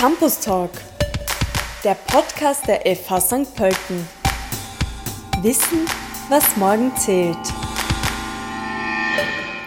[0.00, 0.70] Campus Talk,
[1.84, 3.54] der Podcast der FH St.
[3.54, 4.08] Pölten.
[5.42, 5.84] Wissen,
[6.30, 7.36] was morgen zählt.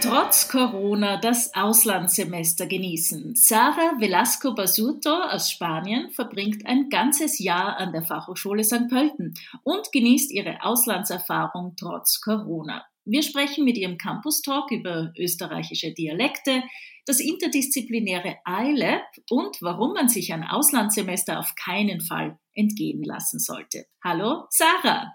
[0.00, 3.34] Trotz Corona das Auslandssemester genießen.
[3.34, 8.86] Sara Velasco Basuto aus Spanien verbringt ein ganzes Jahr an der Fachhochschule St.
[8.88, 9.34] Pölten
[9.64, 12.84] und genießt ihre Auslandserfahrung trotz Corona.
[13.04, 16.62] Wir sprechen mit ihrem Campus Talk über österreichische Dialekte,
[17.06, 23.86] das interdisziplinäre iLab und warum man sich ein Auslandssemester auf keinen Fall entgehen lassen sollte.
[24.04, 25.12] Hallo, Sarah.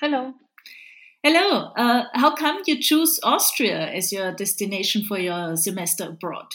[0.00, 0.34] Hello.
[1.22, 1.72] Hello.
[1.76, 6.46] Uh, how come you choose Austria as your destination for your semester abroad?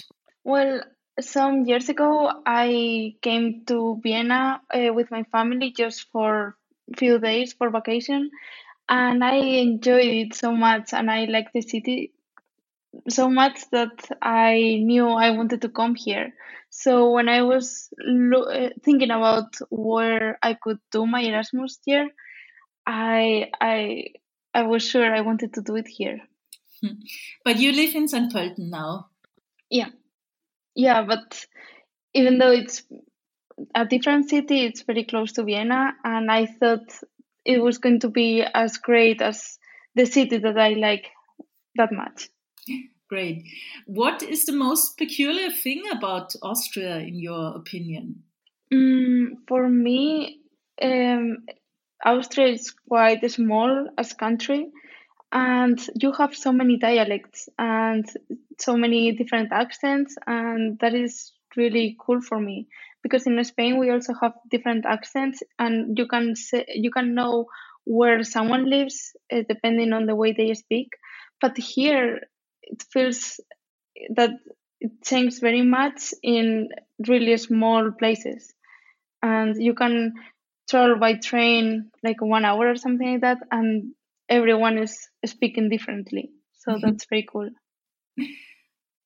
[0.43, 0.83] Well,
[1.19, 6.55] some years ago, I came to Vienna uh, with my family just for
[6.91, 8.31] a few days for vacation,
[8.89, 12.13] and I enjoyed it so much, and I like the city
[13.09, 16.33] so much that I knew I wanted to come here.
[16.69, 22.09] So when I was lo- uh, thinking about where I could do my Erasmus year,
[22.87, 24.05] I I
[24.53, 26.19] I was sure I wanted to do it here.
[27.45, 28.31] But you live in St.
[28.33, 29.09] Pölten now.
[29.69, 29.89] Yeah,
[30.75, 31.45] yeah, but
[32.13, 32.83] even though it's
[33.75, 36.93] a different city, it's very close to Vienna, and I thought
[37.45, 39.57] it was going to be as great as
[39.95, 41.07] the city that I like
[41.75, 42.29] that much.
[43.09, 43.43] Great.
[43.85, 48.23] What is the most peculiar thing about Austria, in your opinion?
[48.73, 50.39] Mm, for me,
[50.81, 51.45] um,
[52.03, 54.71] Austria is quite small as country,
[55.31, 58.09] and you have so many dialects and
[58.57, 62.67] so many different accents, and that is really cool for me
[63.03, 67.47] because in Spain we also have different accents, and you can say, you can know
[67.85, 70.89] where someone lives uh, depending on the way they speak.
[71.41, 72.21] But here,
[72.63, 73.39] it feels
[74.15, 74.31] that
[74.81, 76.69] it changes very much in
[77.07, 78.53] really small places,
[79.21, 80.13] and you can
[80.69, 83.93] travel by train like one hour or something like that, and
[84.29, 86.31] everyone is speaking differently.
[86.53, 87.49] So that's very cool.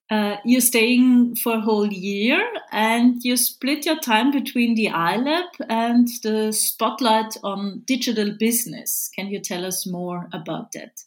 [0.10, 2.42] Uh, you're staying for a whole year
[2.72, 9.10] and you split your time between the iLab and the spotlight on digital business.
[9.14, 11.02] Can you tell us more about that?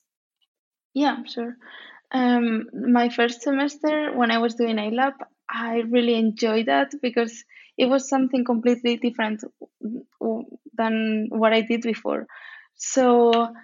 [0.93, 1.57] Yeah, sure.
[2.13, 5.15] Um, my first semester, when I was doing iLab,
[5.49, 7.45] I really enjoyed that because
[7.79, 9.43] it was something completely different
[10.75, 12.27] than what I did before.
[12.77, 13.55] So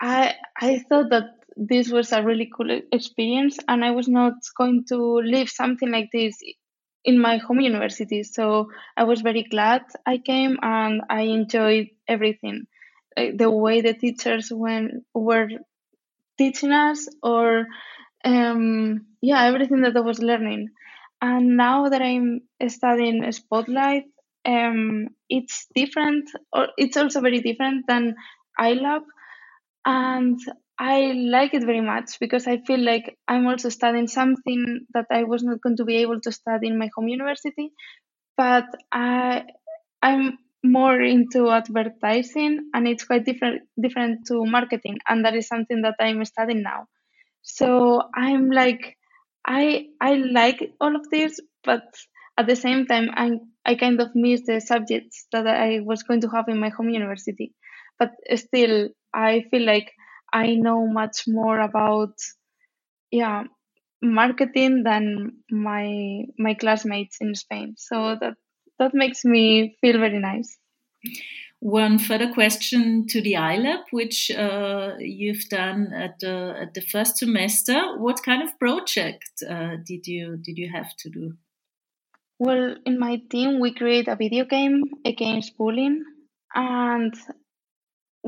[0.00, 4.84] I I thought that this was a really cool experience, and I was not going
[4.90, 6.38] to live something like this
[7.04, 8.22] in my home university.
[8.22, 12.66] So I was very glad I came, and I enjoyed everything,
[13.16, 15.48] like the way the teachers when were
[16.38, 17.66] teaching us, or
[18.24, 20.68] um, yeah, everything that I was learning.
[21.20, 24.04] And now that I'm studying Spotlight,
[24.44, 28.14] um, it's different, or it's also very different than
[28.60, 29.02] iLab,
[29.84, 30.38] and
[30.78, 35.24] I like it very much because I feel like I'm also studying something that I
[35.24, 37.72] was not going to be able to study in my home university,
[38.36, 39.44] but I
[40.02, 45.82] I'm more into advertising and it's quite different different to marketing and that is something
[45.82, 46.86] that I'm studying now.
[47.42, 48.96] So I'm like
[49.46, 51.82] I I like all of this, but
[52.38, 53.32] at the same time I
[53.64, 56.88] I kind of miss the subjects that I was going to have in my home
[56.90, 57.52] university.
[57.98, 59.92] But still I feel like
[60.32, 62.14] I know much more about
[63.10, 63.44] yeah
[64.02, 67.74] marketing than my my classmates in Spain.
[67.76, 68.34] So that
[68.78, 70.56] that makes me feel very nice.
[71.60, 77.16] One further question to the iLab, which uh, you've done at the at the first
[77.16, 77.98] semester.
[77.98, 81.32] What kind of project uh, did you did you have to do?
[82.38, 86.04] Well, in my team, we create a video game against bullying,
[86.54, 87.12] and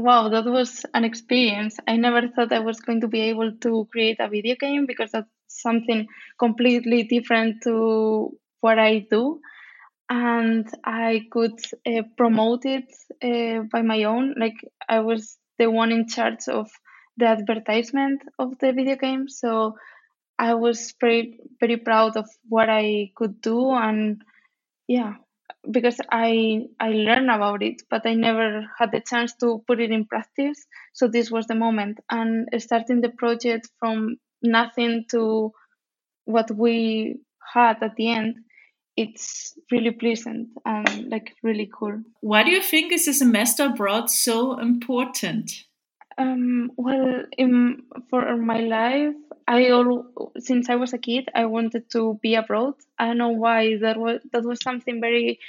[0.00, 1.76] wow, that was an experience.
[1.86, 5.12] I never thought I was going to be able to create a video game because
[5.12, 6.06] that's something
[6.38, 9.40] completely different to what I do.
[10.08, 12.92] And I could uh, promote it
[13.22, 14.34] uh, by my own.
[14.36, 14.56] Like,
[14.88, 16.68] I was the one in charge of
[17.16, 19.28] the advertisement of the video game.
[19.28, 19.76] So
[20.38, 23.70] I was very, very proud of what I could do.
[23.70, 24.22] And
[24.88, 25.14] yeah,
[25.68, 29.90] because I I learned about it, but I never had the chance to put it
[29.90, 30.66] in practice.
[30.92, 35.52] So this was the moment, and starting the project from nothing to
[36.24, 37.20] what we
[37.52, 38.36] had at the end,
[38.96, 42.02] it's really pleasant and like really cool.
[42.20, 45.50] Why do you think is a semester abroad so important?
[46.18, 49.14] Um, well, in for my life,
[49.50, 52.74] I all since I was a kid, I wanted to be abroad.
[52.98, 55.40] I don't know why that was that was something very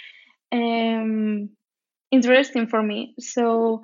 [0.51, 1.51] um,
[2.11, 3.15] interesting for me.
[3.19, 3.83] So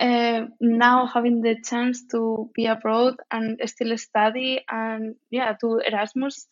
[0.00, 6.48] uh, now having the chance to be abroad and still study and yeah, do Erasmus,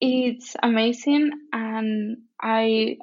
[0.00, 1.32] it's amazing.
[1.52, 2.98] And I,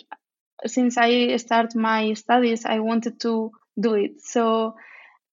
[0.65, 4.21] since I start my studies, I wanted to do it.
[4.21, 4.75] So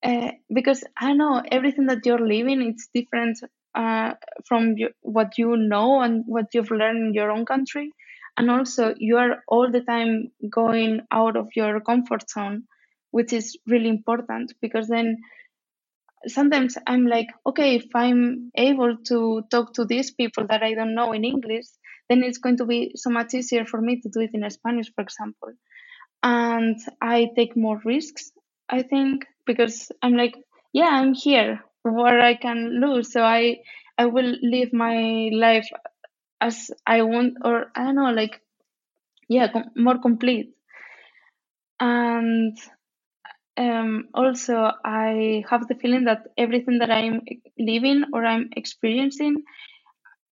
[0.04, 3.38] uh, because I know everything that you're living, it's different
[3.78, 4.14] uh,
[4.44, 7.92] from your, what you know and what you've learned in your own country.
[8.36, 12.64] And also, you are all the time going out of your comfort zone,
[13.12, 15.18] which is really important because then
[16.26, 20.94] sometimes I'm like, okay, if I'm able to talk to these people that I don't
[20.94, 21.66] know in English,
[22.08, 24.92] then it's going to be so much easier for me to do it in Spanish,
[24.94, 25.52] for example.
[26.22, 28.32] And I take more risks,
[28.68, 30.36] I think, because I'm like,
[30.72, 31.60] yeah, I'm here.
[31.82, 33.62] What I can lose, so I
[33.98, 35.68] I will live my life
[36.40, 38.40] as I want, or I don't know, like
[39.28, 40.54] yeah, com- more complete.
[41.80, 42.56] And
[43.56, 47.22] um, also, I have the feeling that everything that I'm
[47.58, 49.42] living or I'm experiencing,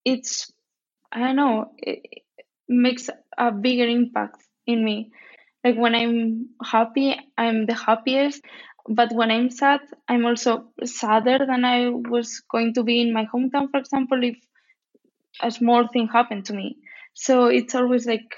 [0.05, 0.53] it's
[1.13, 2.23] I don't know, it
[2.69, 5.13] makes a bigger impact in me.
[5.65, 8.43] Like when I'm happy, I'm the happiest
[8.89, 13.27] but when I'm sad, I'm also sadder than I was going to be in my
[13.27, 14.37] hometown, for example, if
[15.43, 16.77] a small thing happened to me.
[17.15, 18.35] So it's always like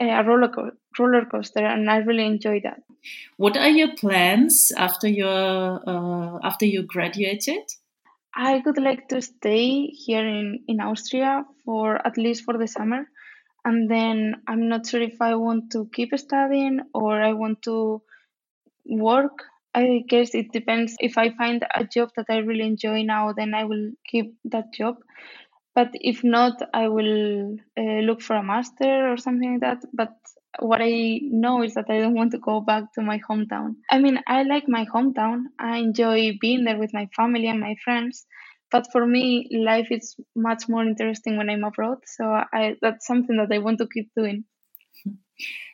[0.00, 2.80] a roller, co- roller coaster, and I really enjoy that.
[3.36, 7.62] What are your plans after your uh, after you graduated?
[8.34, 13.08] I would like to stay here in, in Austria for at least for the summer,
[13.64, 18.02] and then I'm not sure if I want to keep studying or I want to
[18.86, 19.44] work
[19.78, 20.96] I guess it depends.
[20.98, 24.72] If I find a job that I really enjoy now, then I will keep that
[24.74, 24.96] job.
[25.74, 29.88] But if not, I will uh, look for a master or something like that.
[29.92, 30.14] But
[30.58, 33.76] what I know is that I don't want to go back to my hometown.
[33.88, 35.44] I mean, I like my hometown.
[35.60, 38.26] I enjoy being there with my family and my friends.
[38.72, 41.98] But for me, life is much more interesting when I'm abroad.
[42.06, 44.44] So I, that's something that I want to keep doing.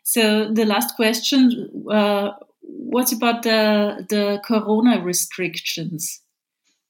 [0.04, 2.32] So the last question: uh,
[2.66, 6.20] what about the the corona restrictions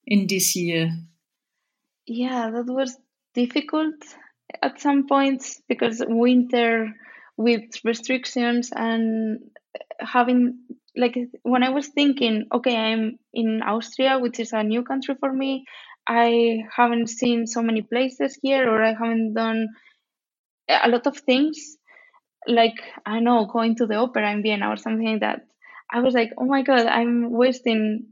[0.07, 0.91] in this year?
[2.07, 2.97] Yeah, that was
[3.35, 3.95] difficult
[4.63, 6.95] at some points because winter
[7.37, 9.41] with restrictions and
[10.01, 10.59] having
[10.97, 15.33] like when I was thinking, okay, I'm in Austria, which is a new country for
[15.33, 15.65] me.
[16.07, 19.69] I haven't seen so many places here, or I haven't done
[20.69, 21.77] a lot of things,
[22.47, 22.77] like
[23.07, 25.47] I know going to the opera in Vienna or something like that.
[25.93, 28.07] I was like, oh my god, I'm wasting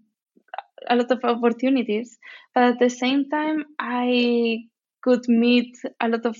[0.88, 2.18] a lot of opportunities.
[2.54, 4.64] But at the same time, I
[5.02, 6.36] could meet a lot of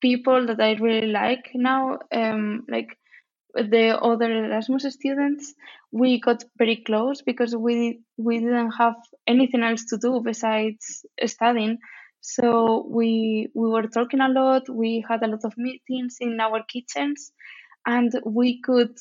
[0.00, 2.96] people that I really like now, um, like
[3.54, 5.54] the other Erasmus students.
[5.92, 8.96] We got very close because we we didn't have
[9.26, 11.78] anything else to do besides studying.
[12.20, 14.68] So we we were talking a lot.
[14.68, 17.32] We had a lot of meetings in our kitchens,
[17.86, 18.96] and we could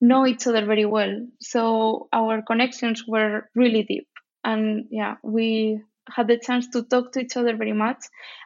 [0.00, 1.26] know each other very well.
[1.40, 4.06] So our connections were really deep.
[4.44, 7.98] And yeah, we had the chance to talk to each other very much.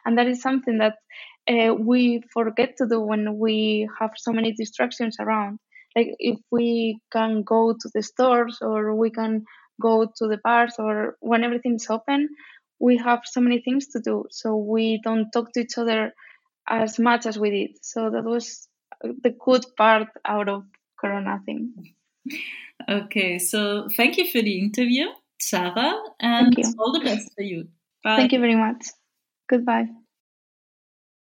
[0.05, 0.95] And that is something that
[1.47, 5.59] uh, we forget to do when we have so many distractions around.
[5.95, 9.45] Like if we can go to the stores or we can
[9.81, 12.29] go to the bars or when everything's open,
[12.79, 14.25] we have so many things to do.
[14.31, 16.13] So we don't talk to each other
[16.67, 17.85] as much as we did.
[17.85, 18.67] So that was
[19.01, 20.63] the good part out of
[21.03, 21.73] Corona thing.
[22.89, 25.07] Okay, so thank you for the interview,
[25.39, 27.67] Sara, and all the best for you.
[28.03, 28.17] Bye.
[28.17, 28.85] Thank you very much.
[29.49, 29.87] Goodbye.